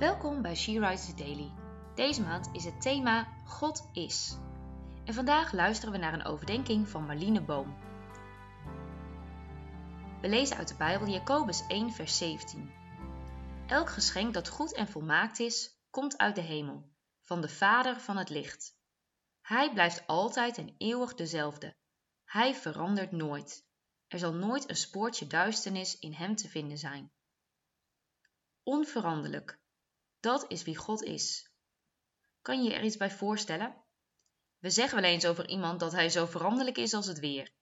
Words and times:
Welkom 0.00 0.42
bij 0.42 0.54
She 0.54 0.78
Rises 0.78 1.14
Daily. 1.14 1.52
Deze 1.94 2.22
maand 2.22 2.48
is 2.52 2.64
het 2.64 2.80
thema 2.80 3.28
God 3.44 3.88
is. 3.92 4.36
En 5.04 5.14
vandaag 5.14 5.52
luisteren 5.52 5.92
we 5.92 5.98
naar 5.98 6.12
een 6.12 6.24
overdenking 6.24 6.88
van 6.88 7.06
Marlene 7.06 7.42
Boom. 7.42 7.76
We 10.20 10.28
lezen 10.28 10.56
uit 10.56 10.68
de 10.68 10.74
Bijbel 10.74 11.08
Jacobus 11.08 11.66
1, 11.68 11.92
vers 11.92 12.18
17. 12.18 12.70
Elk 13.66 13.90
geschenk 13.90 14.34
dat 14.34 14.48
goed 14.48 14.74
en 14.74 14.88
volmaakt 14.88 15.38
is, 15.38 15.70
komt 15.90 16.18
uit 16.18 16.34
de 16.34 16.40
hemel, 16.40 16.92
van 17.20 17.40
de 17.40 17.48
Vader 17.48 18.00
van 18.00 18.16
het 18.16 18.30
licht. 18.30 18.76
Hij 19.40 19.72
blijft 19.72 20.06
altijd 20.06 20.58
en 20.58 20.74
eeuwig 20.78 21.14
dezelfde. 21.14 21.76
Hij 22.24 22.54
verandert 22.54 23.12
nooit. 23.12 23.64
Er 24.08 24.18
zal 24.18 24.32
nooit 24.32 24.68
een 24.68 24.76
spoortje 24.76 25.26
duisternis 25.26 25.98
in 25.98 26.12
hem 26.12 26.36
te 26.36 26.48
vinden 26.48 26.78
zijn. 26.78 27.12
Onveranderlijk. 28.62 29.59
Dat 30.20 30.44
is 30.48 30.62
wie 30.62 30.76
God 30.76 31.02
is. 31.02 31.50
Kan 32.42 32.62
je 32.62 32.70
je 32.70 32.76
er 32.76 32.84
iets 32.84 32.96
bij 32.96 33.10
voorstellen? 33.10 33.84
We 34.58 34.70
zeggen 34.70 35.00
wel 35.00 35.10
eens 35.10 35.26
over 35.26 35.48
iemand 35.48 35.80
dat 35.80 35.92
hij 35.92 36.08
zo 36.08 36.26
veranderlijk 36.26 36.78
is 36.78 36.94
als 36.94 37.06
het 37.06 37.18
weer. 37.18 37.52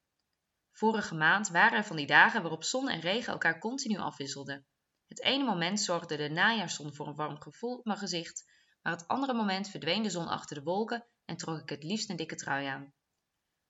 Vorige 0.72 1.14
maand 1.14 1.48
waren 1.48 1.78
er 1.78 1.84
van 1.84 1.96
die 1.96 2.06
dagen 2.06 2.42
waarop 2.42 2.64
zon 2.64 2.88
en 2.88 3.00
regen 3.00 3.32
elkaar 3.32 3.58
continu 3.58 3.98
afwisselden. 3.98 4.66
Het 5.06 5.22
ene 5.22 5.44
moment 5.44 5.80
zorgde 5.80 6.16
de 6.16 6.28
najaarszon 6.28 6.94
voor 6.94 7.06
een 7.06 7.14
warm 7.14 7.40
gevoel 7.40 7.76
op 7.76 7.84
mijn 7.84 7.98
gezicht, 7.98 8.44
maar 8.82 8.92
het 8.92 9.08
andere 9.08 9.34
moment 9.34 9.68
verdween 9.68 10.02
de 10.02 10.10
zon 10.10 10.28
achter 10.28 10.56
de 10.56 10.62
wolken 10.62 11.06
en 11.24 11.36
trok 11.36 11.60
ik 11.60 11.68
het 11.68 11.82
liefst 11.82 12.10
een 12.10 12.16
dikke 12.16 12.34
trui 12.34 12.66
aan. 12.66 12.94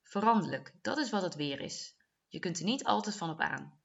Veranderlijk, 0.02 0.74
dat 0.82 0.98
is 0.98 1.10
wat 1.10 1.22
het 1.22 1.34
weer 1.34 1.60
is. 1.60 1.96
Je 2.28 2.38
kunt 2.38 2.58
er 2.58 2.64
niet 2.64 2.84
altijd 2.84 3.16
van 3.16 3.30
op 3.30 3.40
aan. 3.40 3.80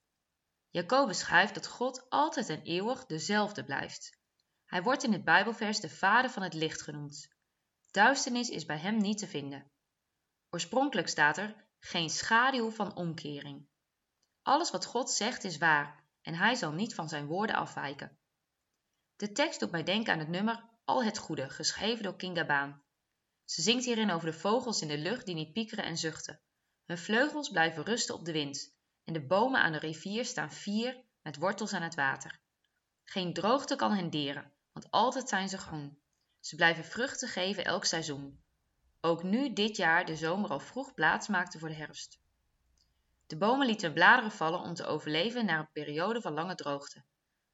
Jacobus 0.69 1.19
schrijft 1.19 1.53
dat 1.53 1.67
God 1.67 2.09
altijd 2.09 2.49
en 2.49 2.61
eeuwig 2.61 3.05
dezelfde 3.05 3.63
blijft. 3.63 4.21
Hij 4.73 4.83
wordt 4.83 5.03
in 5.03 5.13
het 5.13 5.23
Bijbelvers 5.23 5.79
de 5.79 5.89
vader 5.89 6.31
van 6.31 6.43
het 6.43 6.53
licht 6.53 6.81
genoemd. 6.81 7.27
Duisternis 7.91 8.49
is 8.49 8.65
bij 8.65 8.77
hem 8.77 8.97
niet 8.97 9.17
te 9.17 9.27
vinden. 9.27 9.71
Oorspronkelijk 10.49 11.07
staat 11.07 11.37
er 11.37 11.65
geen 11.79 12.09
schaduw 12.09 12.71
van 12.71 12.95
omkering. 12.95 13.67
Alles 14.41 14.71
wat 14.71 14.85
God 14.85 15.11
zegt 15.11 15.43
is 15.43 15.57
waar 15.57 16.03
en 16.21 16.35
hij 16.35 16.55
zal 16.55 16.71
niet 16.71 16.95
van 16.95 17.09
zijn 17.09 17.25
woorden 17.25 17.55
afwijken. 17.55 18.17
De 19.15 19.31
tekst 19.31 19.59
doet 19.59 19.71
mij 19.71 19.83
denken 19.83 20.13
aan 20.13 20.19
het 20.19 20.27
nummer 20.27 20.69
Al 20.83 21.03
het 21.03 21.17
Goede, 21.17 21.49
geschreven 21.49 22.03
door 22.03 22.15
Kinga 22.15 22.45
Baan. 22.45 22.83
Ze 23.45 23.61
zingt 23.61 23.85
hierin 23.85 24.11
over 24.11 24.31
de 24.31 24.39
vogels 24.39 24.81
in 24.81 24.87
de 24.87 24.97
lucht 24.97 25.25
die 25.25 25.35
niet 25.35 25.53
piekeren 25.53 25.85
en 25.85 25.97
zuchten. 25.97 26.41
Hun 26.85 26.97
vleugels 26.97 27.49
blijven 27.49 27.83
rusten 27.83 28.15
op 28.15 28.25
de 28.25 28.31
wind 28.31 28.75
en 29.03 29.13
de 29.13 29.25
bomen 29.25 29.61
aan 29.61 29.71
de 29.71 29.79
rivier 29.79 30.25
staan 30.25 30.51
fier 30.51 31.03
met 31.21 31.37
wortels 31.37 31.73
aan 31.73 31.81
het 31.81 31.95
water. 31.95 32.41
Geen 33.03 33.33
droogte 33.33 33.75
kan 33.75 33.91
hen 33.91 34.09
deren, 34.09 34.52
want 34.73 34.91
altijd 34.91 35.29
zijn 35.29 35.49
ze 35.49 35.57
groen. 35.57 36.01
Ze 36.39 36.55
blijven 36.55 36.83
vruchten 36.83 37.27
geven 37.27 37.65
elk 37.65 37.85
seizoen. 37.85 38.43
Ook 39.01 39.23
nu 39.23 39.53
dit 39.53 39.75
jaar 39.75 40.05
de 40.05 40.15
zomer 40.15 40.49
al 40.49 40.59
vroeg 40.59 40.93
plaats 40.93 41.27
maakte 41.27 41.59
voor 41.59 41.67
de 41.67 41.75
herfst. 41.75 42.19
De 43.27 43.37
bomen 43.37 43.67
lieten 43.67 43.85
hun 43.85 43.93
bladeren 43.93 44.31
vallen 44.31 44.59
om 44.59 44.73
te 44.73 44.85
overleven 44.85 45.45
na 45.45 45.59
een 45.59 45.71
periode 45.71 46.21
van 46.21 46.33
lange 46.33 46.55
droogte. 46.55 47.03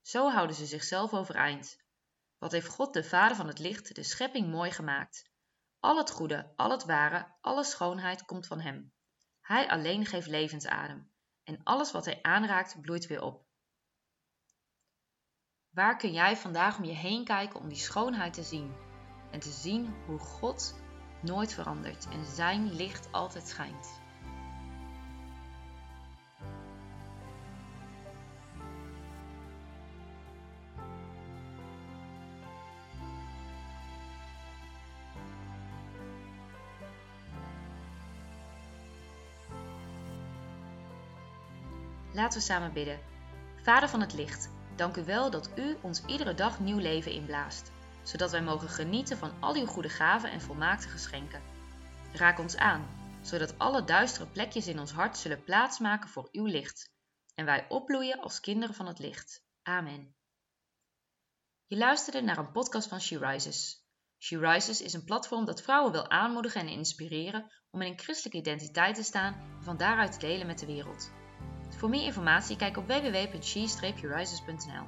Zo 0.02 0.30
houden 0.30 0.56
ze 0.56 0.66
zichzelf 0.66 1.14
overeind. 1.14 1.78
Wat 2.38 2.52
heeft 2.52 2.67
God, 2.67 2.94
de 2.94 3.03
Vader 3.03 3.36
van 3.36 3.48
het 3.48 3.59
licht, 3.59 3.95
de 3.95 4.04
schepping 4.04 4.48
mooi 4.48 4.72
gemaakt? 4.72 5.30
Al 5.80 5.98
het 5.98 6.11
goede, 6.11 6.54
al 6.56 6.72
het 6.72 6.86
ware, 6.86 7.28
alle 7.42 7.64
schoonheid 7.64 8.26
komt 8.26 8.48
van 8.48 8.59
Hem. 8.59 8.94
Hij 9.42 9.70
alleen 9.70 10.06
geeft 10.06 10.28
levensadem 10.28 11.11
en 11.44 11.64
alles 11.64 11.92
wat 11.92 12.06
Hij 12.06 12.22
aanraakt 12.22 12.81
bloeit 12.81 13.08
weer 13.08 13.22
op. 13.22 13.48
Waar 15.80 15.97
kun 15.97 16.11
jij 16.11 16.38
vandaag 16.38 16.77
om 16.77 16.83
je 16.83 16.94
heen 16.94 17.23
kijken 17.23 17.59
om 17.59 17.67
die 17.67 17.77
schoonheid 17.77 18.33
te 18.33 18.44
zien 18.44 18.72
en 19.31 19.39
te 19.39 19.49
zien 19.49 19.94
hoe 20.05 20.19
God 20.19 20.75
nooit 21.21 21.53
verandert 21.53 22.08
en 22.09 22.25
Zijn 22.25 22.73
licht 22.73 23.11
altijd 23.11 23.48
schijnt? 23.48 23.99
Laten 42.14 42.39
we 42.39 42.45
samen 42.45 42.73
bidden. 42.73 42.99
Vader 43.61 43.89
van 43.89 44.02
het 44.02 44.14
licht, 44.14 44.49
dank 44.80 44.98
u 44.98 45.04
wel 45.04 45.32
dat 45.32 45.50
u 45.56 45.78
ons 45.82 46.06
iedere 46.06 46.34
dag 46.34 46.60
nieuw 46.60 46.78
leven 46.78 47.12
inblaast, 47.12 47.72
zodat 48.04 48.32
wij 48.32 48.42
mogen 48.42 48.70
genieten 48.70 49.17
van 49.17 49.32
al 49.40 49.56
uw 49.56 49.66
goede 49.66 49.90
gaven 49.90 50.32
en 50.32 50.42
volmaakte 50.42 50.88
geschenken. 50.88 51.42
Raak 52.14 52.40
ons 52.40 52.58
aan, 52.58 52.88
zodat 53.22 53.58
alle 53.58 53.84
duistere 53.84 54.28
plekjes 54.28 54.67
in 54.67 54.80
ons 54.80 54.92
hart 54.92 55.17
zullen 55.17 55.44
plaatsmaken 55.44 56.10
voor 56.10 56.30
uw 56.32 56.45
licht 56.45 56.92
en 57.36 57.45
wij 57.45 57.66
opbloeien 57.70 58.20
als 58.20 58.40
kinderen 58.40 58.76
van 58.76 58.88
het 58.88 59.00
licht. 59.00 59.44
Amen. 59.64 60.16
Je 61.66 61.78
luisterde 61.78 62.22
naar 62.22 62.38
een 62.38 62.52
podcast 62.52 62.88
van 62.88 63.02
She 63.02 63.17
Rises. 63.17 63.86
She 64.17 64.40
Rises 64.40 64.82
is 64.82 64.94
een 64.94 65.04
platform 65.04 65.46
dat 65.46 65.61
vrouwen 65.61 65.92
wil 65.92 66.10
aanmoedigen 66.10 66.61
en 66.61 66.67
inspireren 66.67 67.52
om 67.70 67.82
in 67.82 67.92
een 67.92 68.00
christelijke 68.00 68.38
identiteit 68.38 68.96
te 68.96 69.04
staan 69.04 69.34
en 69.34 69.64
van 69.64 69.78
daaruit 69.78 70.11
te 70.11 70.20
delen 70.20 70.48
met 70.48 70.60
de 70.60 70.66
wereld. 70.66 71.11
Voor 71.80 71.90
meer 71.90 72.06
informatie 72.06 72.56
kijk 72.56 72.78
op 72.78 72.88
www.she-rises.nl. 72.88 74.86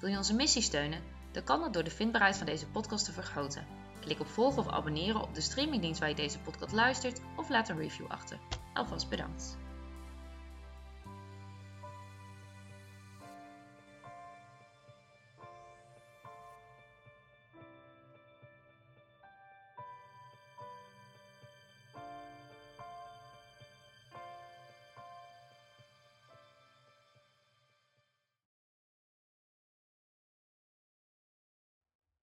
Wil 0.00 0.10
je 0.10 0.16
onze 0.16 0.34
missie 0.34 0.62
steunen? 0.62 1.02
Dan 1.32 1.44
kan 1.44 1.60
dat 1.60 1.72
door 1.72 1.84
de 1.84 1.90
vindbaarheid 1.90 2.36
van 2.36 2.46
deze 2.46 2.66
podcast 2.66 3.04
te 3.04 3.12
vergroten. 3.12 3.66
Klik 4.00 4.20
op 4.20 4.28
volgen 4.28 4.58
of 4.58 4.68
abonneren 4.68 5.22
op 5.22 5.34
de 5.34 5.40
streamingdienst 5.40 6.00
waar 6.00 6.08
je 6.08 6.14
deze 6.14 6.38
podcast 6.38 6.72
luistert 6.72 7.20
of 7.36 7.48
laat 7.48 7.68
een 7.68 7.78
review 7.78 8.06
achter. 8.08 8.38
Alvast 8.74 9.08
bedankt. 9.08 9.56